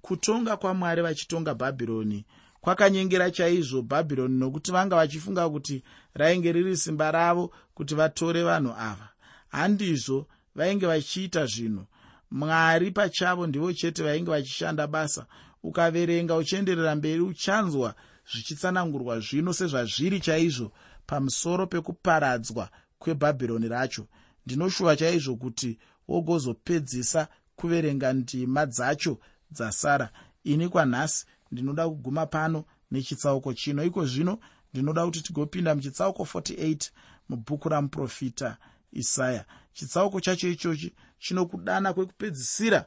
Kutonga 0.00 0.56
kwamwari 0.56 1.02
vachitonga 1.02 1.54
bhabhironi 1.54 2.24
kwakanyengera 2.62 3.30
chaizvo 3.30 3.82
bhabhironi 3.82 4.38
nokuti 4.38 4.72
vanga 4.72 4.96
vachifunga 4.96 5.50
kuti 5.50 5.82
rainge 6.14 6.52
riri 6.52 6.76
simba 6.76 7.10
ravo 7.10 7.52
kuti 7.74 7.94
vatore 7.94 8.42
vanhu 8.42 8.72
ava. 8.78 9.08
Handizvo 9.48 10.26
vainge 10.54 10.86
vachiita 10.86 11.46
zvinhu. 11.46 11.84
Mwari 12.30 12.90
pachavo 12.90 13.46
ndivo 13.46 13.72
chete 13.72 14.02
vainge 14.02 14.30
vachishanda 14.30 14.86
basa. 14.86 15.26
Ukaverenga 15.62 16.36
uchienderera 16.36 16.94
mberi 16.94 17.20
uchanzwa 17.20 17.94
zvichitsanangurwa 18.32 19.20
zvino 19.20 19.52
sezvazviri 19.52 20.20
chaizvo 20.20 20.72
pamusoro 21.06 21.66
pekuparadzwa 21.66 22.68
kwebhabhironi 22.98 23.68
racho. 23.68 24.06
Ndinoshuva 24.46 24.96
chaizvo 24.96 25.36
kuti 25.36 25.78
wogozopedzisa 26.08 27.28
kuverenga 27.56 28.12
ndima 28.12 28.66
dzacho 28.66 29.18
dzasara. 29.50 30.10
Ini 30.44 30.68
kwanhasi 30.68 31.26
ndinoda 31.52 31.88
kuguma 31.88 32.26
pano 32.26 32.64
nechitsauko 32.90 33.54
chino. 33.54 33.84
Iko 33.84 34.06
zvino 34.06 34.38
ndinoda 34.72 35.04
kuti 35.04 35.20
tigopinda 35.22 35.74
muchitsauko 35.74 36.22
48 36.22 36.90
mubhuku 37.28 37.68
ramuprofita 37.68 38.56
isaya. 38.92 39.44
Chitsauko 39.72 40.20
chacho 40.20 40.48
ichochi 40.48 40.94
chinokudana 41.18 41.92
kwekupedzisira 41.92 42.84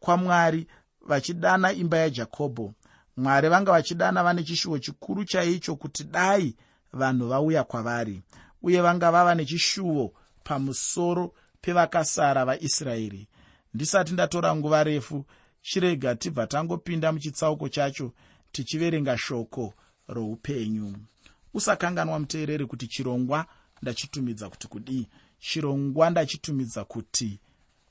kwamwari 0.00 0.66
vachidana 1.06 1.72
imba 1.72 1.98
yajakobho 1.98 2.74
mwari 3.16 3.48
vanga 3.48 3.72
vachidana 3.72 4.22
vane 4.22 4.42
chishuwo 4.42 4.78
chikuru 4.78 5.24
chaicho 5.24 5.76
kuti 5.76 6.04
dai 6.04 6.56
vanhu 6.92 7.28
vauya 7.28 7.64
kwavari 7.64 8.22
uye 8.62 8.80
vanga 8.82 9.10
vava 9.10 9.34
nechishuwo 9.34 10.12
pamusoro 10.44 11.34
pevakasara 11.60 12.44
vaisraeri. 12.44 13.28
Ndisati 13.74 14.12
ndatora 14.12 14.56
nguva 14.56 14.84
refu 14.84 15.24
chirega 15.62 16.14
tibva 16.14 16.46
tangopinda 16.46 17.12
muchitsauko 17.12 17.68
chacho 17.68 18.12
tichiverenga 18.52 19.18
shoko 19.18 19.74
roupenyu. 20.08 20.96
Usakanganwa 21.54 22.18
muteereri 22.18 22.66
kuti 22.66 22.86
chirongwa 22.86 23.46
ndachitumidza 23.82 24.50
kuti 24.50 24.68
kudii? 24.68 25.08
Chirongwa 25.38 26.10
ndachitumidza 26.10 26.84
kuti 26.84 27.40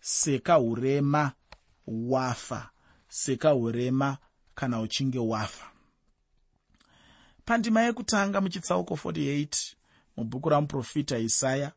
seka 0.02 0.60
urema 0.60 1.32
wafa. 1.88 2.70
Seka 3.08 3.56
urema 3.56 4.18
kana 4.56 4.82
uchinge 4.82 5.20
wafa. 5.20 5.72
Pandima 7.46 7.82
yekutanga 7.82 8.42
muchitsauko 8.42 8.94
48 8.94 9.76
mubhuku 10.18 10.50
ramuprofita 10.50 11.18
isaya 11.18 11.72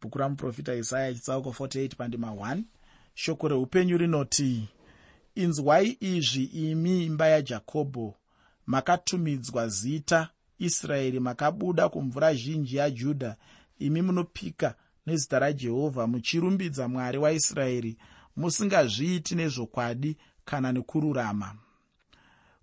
bhuku 0.00 0.18
ramuprofita 0.18 0.74
isaya 0.74 1.14
chitsauko 1.14 1.50
48 1.50 1.96
pandima 1.96 2.30
1 2.30 2.62
shoko 3.14 3.48
reupenyu 3.48 3.98
rinoti 3.98 4.68
inzwai 5.36 5.96
izvi 6.00 6.44
imi 6.44 7.04
imba 7.04 7.26
yajakobho 7.28 8.14
makatumidzwa 8.66 9.68
zita 9.68 10.28
israeri 10.58 11.20
makabuda 11.20 11.88
kumvura 11.88 12.34
zhinji 12.34 12.76
yajudha 12.76 13.36
imi 13.78 14.02
munopika 14.02 14.74
nezita 15.06 15.38
rajehovha 15.38 16.06
muchirumbidza 16.06 16.88
mwari 16.88 17.18
waisraeri 17.18 17.96
musingazviiti 18.36 19.34
nezvokwadi 19.34 20.16
kana 20.44 20.72
nekururama. 20.72 21.54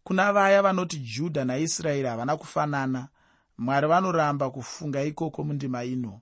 Kuna 0.03 0.33
vaya 0.33 0.61
vanoti 0.61 0.97
judha 0.99 1.45
naisraeri 1.45 2.07
havana 2.07 2.37
kufanana 2.37 3.07
mwari 3.57 3.87
vanoramba 3.87 4.49
kufunga 4.49 5.03
ikoko 5.03 5.43
mundima 5.43 5.83
ino. 5.83 6.21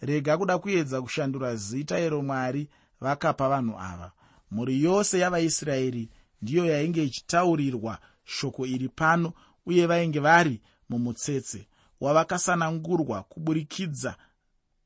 Rega 0.00 0.38
kuda 0.38 0.58
kuedza 0.58 1.02
kushandura 1.02 1.56
zita 1.56 2.00
iro 2.00 2.22
mwari 2.22 2.68
vakapa 3.00 3.48
vanhu 3.48 3.78
ava 3.78 4.12
mhuri 4.50 4.82
yose 4.82 5.18
yavaisraeri 5.18 6.10
ndiyo 6.42 6.66
yainge 6.66 7.04
ichitaurirwa 7.04 7.98
shoko 8.24 8.66
iri 8.66 8.88
pano 8.88 9.32
uye 9.66 9.86
vainge 9.86 10.18
vari 10.20 10.60
mumutsetse 10.88 11.68
wavakasanangurwa 12.00 13.22
kuburikidza 13.22 14.16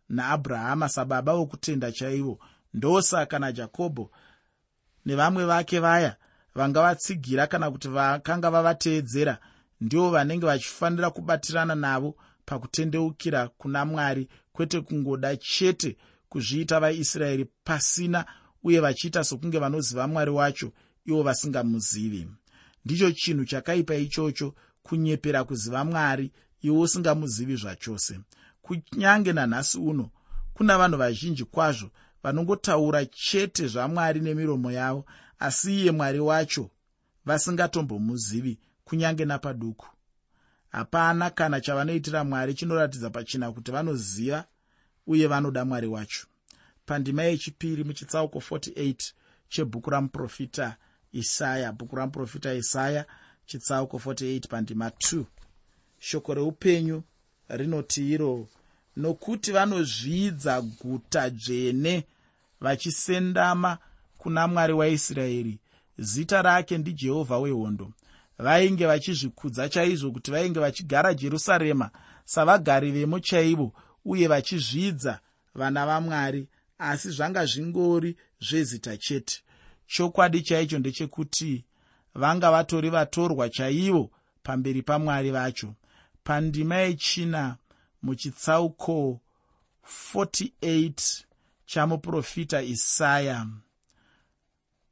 naabrahama 0.09 0.89
sababa 0.89 1.35
vokutenda 1.35 1.93
chaivo. 1.93 2.39
Ndosaka 2.75 3.39
najakobho 3.39 4.11
nevamwe 5.07 5.45
vake 5.45 5.79
vaya 5.81 6.17
vanga 6.55 6.83
vatsigira 6.83 7.47
kana 7.47 7.71
kuti 7.71 7.89
vakanga 7.89 8.51
vavateedzera 8.51 9.39
ndivo 9.81 10.11
vanenge 10.11 10.47
vachifanira 10.47 11.11
kubatirana 11.11 11.75
navo 11.75 12.17
pakutendeukira 12.45 13.49
kuna 13.49 13.85
mwari 13.85 14.29
kwete 14.53 14.81
kungoda 14.81 15.37
chete 15.37 15.97
kuzviita 16.29 16.81
vaisraeri 16.81 17.45
pasina 17.65 18.25
uye 18.65 18.81
vachiita 18.81 19.25
sokunge 19.25 19.59
vanoziva 19.59 20.09
mwari 20.09 20.31
wacho 20.31 20.73
ivo 21.07 21.23
vasingamuzivi. 21.23 22.29
Ndicho 22.85 23.13
chinhu 23.13 23.45
chakaipa 23.45 23.95
ichocho 23.95 24.55
kunyepera 24.83 25.45
kuziva 25.45 25.85
mwari 25.85 26.33
iwe 26.63 26.79
usingamuzivi 26.79 27.57
zvachose. 27.57 28.21
Kunyange 28.63 29.33
nanhasi 29.33 29.79
uno 29.79 30.11
kuna 30.55 30.79
vanhu 30.79 30.99
vazhinji 30.99 31.45
kwazvo 31.45 31.91
vanongotaura 32.23 33.07
chete 33.07 33.67
zvamwari 33.69 34.21
nemiromo 34.21 34.71
yavo 34.73 35.05
asi 35.39 35.81
iye 35.81 35.91
mwari 35.91 36.21
wacho 36.21 36.71
vasingatombomuzivi 37.25 38.59
kunyange 38.85 39.25
napaduku. 39.25 39.87
Hapana 40.69 41.31
kana 41.31 41.61
chavanoitira 41.61 42.25
mwari 42.25 42.55
chinoratidza 42.55 43.11
pachina 43.11 43.53
kuti 43.53 43.71
vanoziva 43.71 44.45
uye 45.07 45.27
vanoda 45.27 45.65
mwari 45.65 45.87
wacho 45.87 46.27
pandima 46.87 47.23
yechipiri 47.23 47.85
muchitsauko 47.85 48.39
48 48.39 49.13
chebhuku 49.49 49.91
ramuprofita 49.91 50.77
isaya. 51.13 51.73
Bhuku 51.73 51.97
ramuprofita 51.97 52.55
isaya 52.55 53.07
chitsauko 53.47 53.97
48 53.97 54.49
pandima 54.49 54.89
2 54.89 55.25
shoko 55.99 56.35
reupenyu 56.35 57.03
rinoti 57.49 58.11
iro 58.13 58.49
nokuti 58.97 59.53
vanozvidza 59.53 60.61
guta 60.63 61.31
dzvene 61.31 62.05
vachisendama 62.61 63.79
kuna 64.19 64.49
mwari 64.49 64.73
waisraeri 64.73 65.59
zita 65.99 66.43
rake 66.43 66.79
ndijehovha 66.79 67.39
wehondo. 67.39 67.93
Vainge 68.39 68.87
vachizvikudza 68.87 69.69
chaizvo 69.69 70.11
kuti 70.13 70.31
vainge 70.31 70.61
vachigara 70.61 71.15
jerusarema 71.15 71.91
savagari 72.25 72.91
vemo 72.93 73.21
chaivo 73.21 73.73
uye 74.05 74.29
vachizvidza 74.29 75.21
vana 75.55 75.87
vamwari 75.87 76.49
asi 76.79 77.11
zvanga 77.11 77.47
zvingori 77.47 78.17
zvezita 78.41 78.97
chete. 78.97 79.43
Chokwadi 79.87 80.43
chaicho 80.43 80.79
ndechekuti 80.79 81.65
vanga 82.15 82.51
vatori 82.51 82.91
vatorwa 82.91 83.49
chaivo 83.49 84.11
pamberi 84.43 84.83
pamwari 84.83 85.31
vacho. 85.31 85.75
Pandima 86.25 86.77
yechina 86.77 87.57
muchitsauko 88.03 89.21
48 90.15 91.25
chamuprofita 91.67 92.63
isaya. 92.63 93.47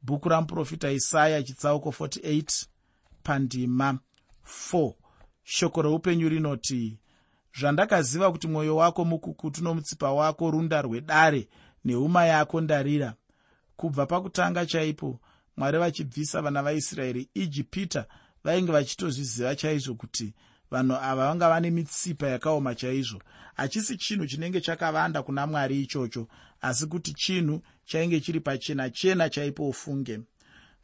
Bhuku 0.02 0.28
ramuprofita 0.28 0.90
isaya 0.90 1.42
chitsauko 1.42 1.90
48 1.90 2.66
pandima 3.22 3.98
4 4.72 4.94
shoko 5.44 5.82
reupenyu 5.82 6.28
rinoti 6.28 6.98
zvandakaziva 7.58 8.32
kuti 8.32 8.48
mwoyo 8.48 8.76
wako 8.76 9.04
mukukutu 9.04 9.64
nomutsipa 9.64 10.12
wako 10.12 10.50
runda 10.50 10.82
rwedare 10.82 11.48
nehuma 11.84 12.26
yako 12.26 12.60
ndarira. 12.60 13.14
Kubva 13.76 14.06
pakutanga 14.06 14.66
chaipo 14.66 15.20
mwari 15.56 15.78
vachibvisa 15.78 16.42
vana 16.42 16.62
vaisraeri 16.62 17.28
ijipita 17.34 18.06
vainge 18.44 18.72
vachitozviziva 18.72 19.56
chaizvo 19.56 19.94
kuti 19.94 20.34
vanhu 20.70 20.94
ava 20.96 21.26
vanga 21.26 21.48
vane 21.48 21.70
mitsipa 21.70 22.26
yakaoma 22.28 22.74
chaizvo. 22.74 23.22
Hachisi 23.54 23.96
chinhu 23.96 24.26
chinenge 24.26 24.60
chakavanda 24.60 25.22
kuna 25.22 25.46
mwari 25.46 25.82
ichocho 25.82 26.28
asi 26.60 26.86
kuti 26.86 27.14
chinhu 27.14 27.62
chainge 27.84 28.20
chiri 28.20 28.40
pachena 28.40 28.90
chena 28.90 29.30
chaipo 29.30 29.68
ufunge. 29.68 30.20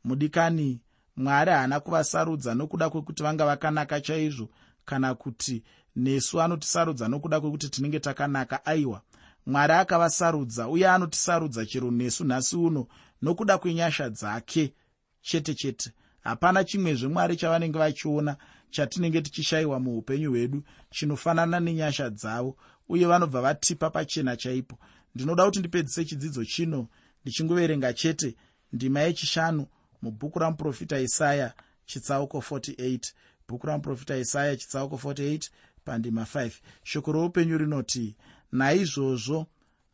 Mudikani 0.04 0.80
mwari 1.16 1.50
haana 1.50 1.80
kuvasarudza 1.80 2.54
nokuda 2.54 2.90
kwekuti 2.90 3.22
vanga 3.22 3.46
vakanaka 3.46 4.00
chaizvo 4.00 4.48
kana 4.84 5.14
kuti 5.14 5.62
nesu 5.96 6.42
anotisarudza 6.42 7.08
nokuda 7.08 7.40
kwekuti 7.40 7.68
tinenge 7.68 8.00
takanaka 8.00 8.66
aiwa 8.66 9.02
mwari 9.48 9.72
akavasarudza 9.72 10.68
uye 10.68 10.88
anotisarudza 10.88 11.66
chero 11.66 11.90
nesu 11.90 12.24
nhasi 12.24 12.56
uno 12.56 12.86
nokuda 13.22 13.58
kwenyasha 13.58 14.10
dzake. 14.10 14.74
Chete 15.20 15.54
chete 15.54 15.92
hapana 16.20 16.64
chimwezve 16.64 17.08
mwari 17.08 17.36
chavanenge 17.36 17.78
vachiona 17.78 18.36
chatinenge 18.70 19.22
tichishayiwa 19.22 19.80
muupenyu 19.80 20.30
hwedu 20.30 20.62
chinofanana 20.90 21.60
nenyasha 21.60 22.10
dzavo 22.10 22.56
uye 22.88 23.06
vanobva 23.06 23.40
vatipa 23.40 23.90
pachena 23.90 24.36
chaipo. 24.36 24.78
Ndinoda 25.14 25.44
kuti 25.44 25.58
ndipedzise 25.58 26.04
chidzidzo 26.04 26.44
chino 26.44 26.88
ndichingoverenga 27.22 27.92
chete 27.92 28.36
ndima 28.72 29.00
yechishanu 29.00 29.66
mubhuku 30.02 30.38
ramuprofita 30.38 31.00
isaya 31.00 31.54
chitsauko 31.86 32.38
48 32.38 33.00
bhuku 33.48 33.66
ramuprofita 33.66 34.16
isaya 34.16 34.56
chitsauko 34.56 34.96
48 34.96 35.48
pandima 35.88 36.22
5 36.22 36.52
shoko 36.90 37.12
roupenyu 37.12 37.58
rinoti 37.58 38.16
naizvozvo 38.52 39.38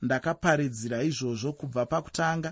ndakaparidzira 0.03 1.03
izvozvo 1.11 1.53
kubva 1.53 1.87
pakutanga 1.87 2.51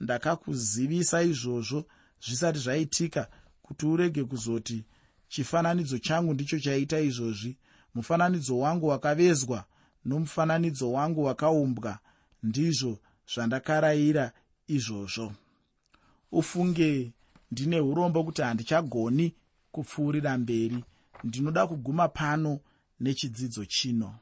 ndakakuzivisa 0.00 1.22
izvozvo 1.22 1.80
zvisati 2.24 2.58
zvaitika 2.58 3.22
kuti 3.62 3.86
urege 3.86 4.24
kuzoti 4.24 4.84
chifananidzo 5.28 5.98
changu 5.98 6.34
ndicho 6.34 6.58
chaita 6.58 7.00
izvozvi. 7.00 7.56
Mufananidzo 7.94 8.58
wangu 8.58 8.86
wakavezwa 8.86 9.64
nomufananidzo 10.04 10.92
wangu 10.92 11.24
wakaumbwa 11.24 11.98
ndizvo 12.42 12.98
zvandakarayira 13.34 14.32
izvozvo 14.66 15.32
ufunge 16.32 17.12
ndine 17.50 17.80
urombo 17.80 18.24
kuti 18.24 18.42
handichagoni 18.42 19.34
kupfuurira 19.72 20.38
mberi. 20.38 20.84
Ndinoda 21.24 21.66
kuguma 21.66 22.08
pano 22.08 22.60
nechidzidzo 23.04 23.64
chino. 23.64 24.14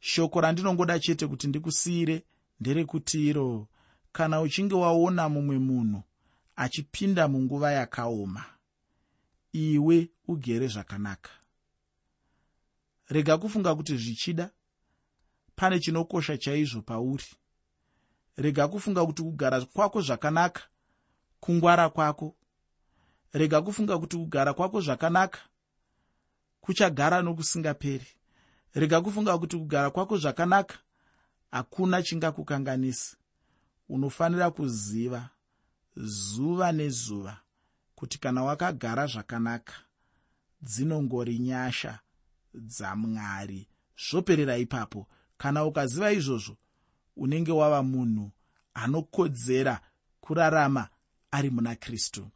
Shoko 0.00 0.40
randinongoda 0.40 0.98
chete 0.98 1.26
kuti 1.26 1.46
ndikusiyire 1.48 2.24
nderekuti 2.60 3.28
iro 3.28 3.68
kana 4.12 4.40
uchinge 4.40 4.74
waona 4.74 5.28
mumwe 5.28 5.58
munhu 5.58 6.02
achipinda 6.56 7.28
munguva 7.28 7.72
yakaoma 7.72 8.44
iwe 9.52 10.10
ugere 10.28 10.68
zvakanaka. 10.68 11.30
Rega 13.08 13.38
kufunga 13.38 13.74
kuti 13.74 13.96
zvichida 13.96 14.50
pane 15.56 15.80
chinokosha 15.80 16.38
chaizvo 16.38 16.82
pauri. 16.82 17.24
Rega 18.36 18.68
kufunga 18.68 19.06
kuti 19.06 19.22
kugara 19.22 19.60
kwako 19.60 20.00
zvakanaka 20.00 20.62
kungwara 21.40 21.88
kwako. 21.88 22.36
Rega 23.32 23.62
kufunga 23.62 23.98
kuti 23.98 24.16
kugara 24.16 24.54
kwako 24.54 24.80
zvakanaka 24.80 25.40
kuchagara 26.66 27.22
nokusingaperi. 27.22 28.06
Rega 28.74 29.00
kufunga 29.00 29.38
kuti 29.38 29.56
kugara 29.56 29.90
kwako 29.90 30.18
zvakanaka 30.18 30.78
hakuna 31.50 32.02
chingakukanganisi. 32.02 33.16
Unofanira 33.88 34.50
kuziva 34.50 35.28
zuva 35.96 36.72
nezuva 36.72 37.40
kuti 37.94 38.18
kana 38.18 38.44
wakagara 38.44 39.06
zvakanaka 39.06 39.72
dzinongori 40.62 41.38
nyasha 41.38 41.98
dzamwari 42.54 43.68
zvoperera 44.10 44.56
ipapo. 44.58 45.06
Kana 45.38 45.64
ukaziva 45.64 46.12
izvozvo 46.12 46.56
unenge 47.16 47.52
wava 47.52 47.82
munhu 47.82 48.30
anokodzera 48.74 49.80
kurarama 50.20 50.88
ari 51.30 51.50
muna 51.50 51.76
kristu 51.76 52.30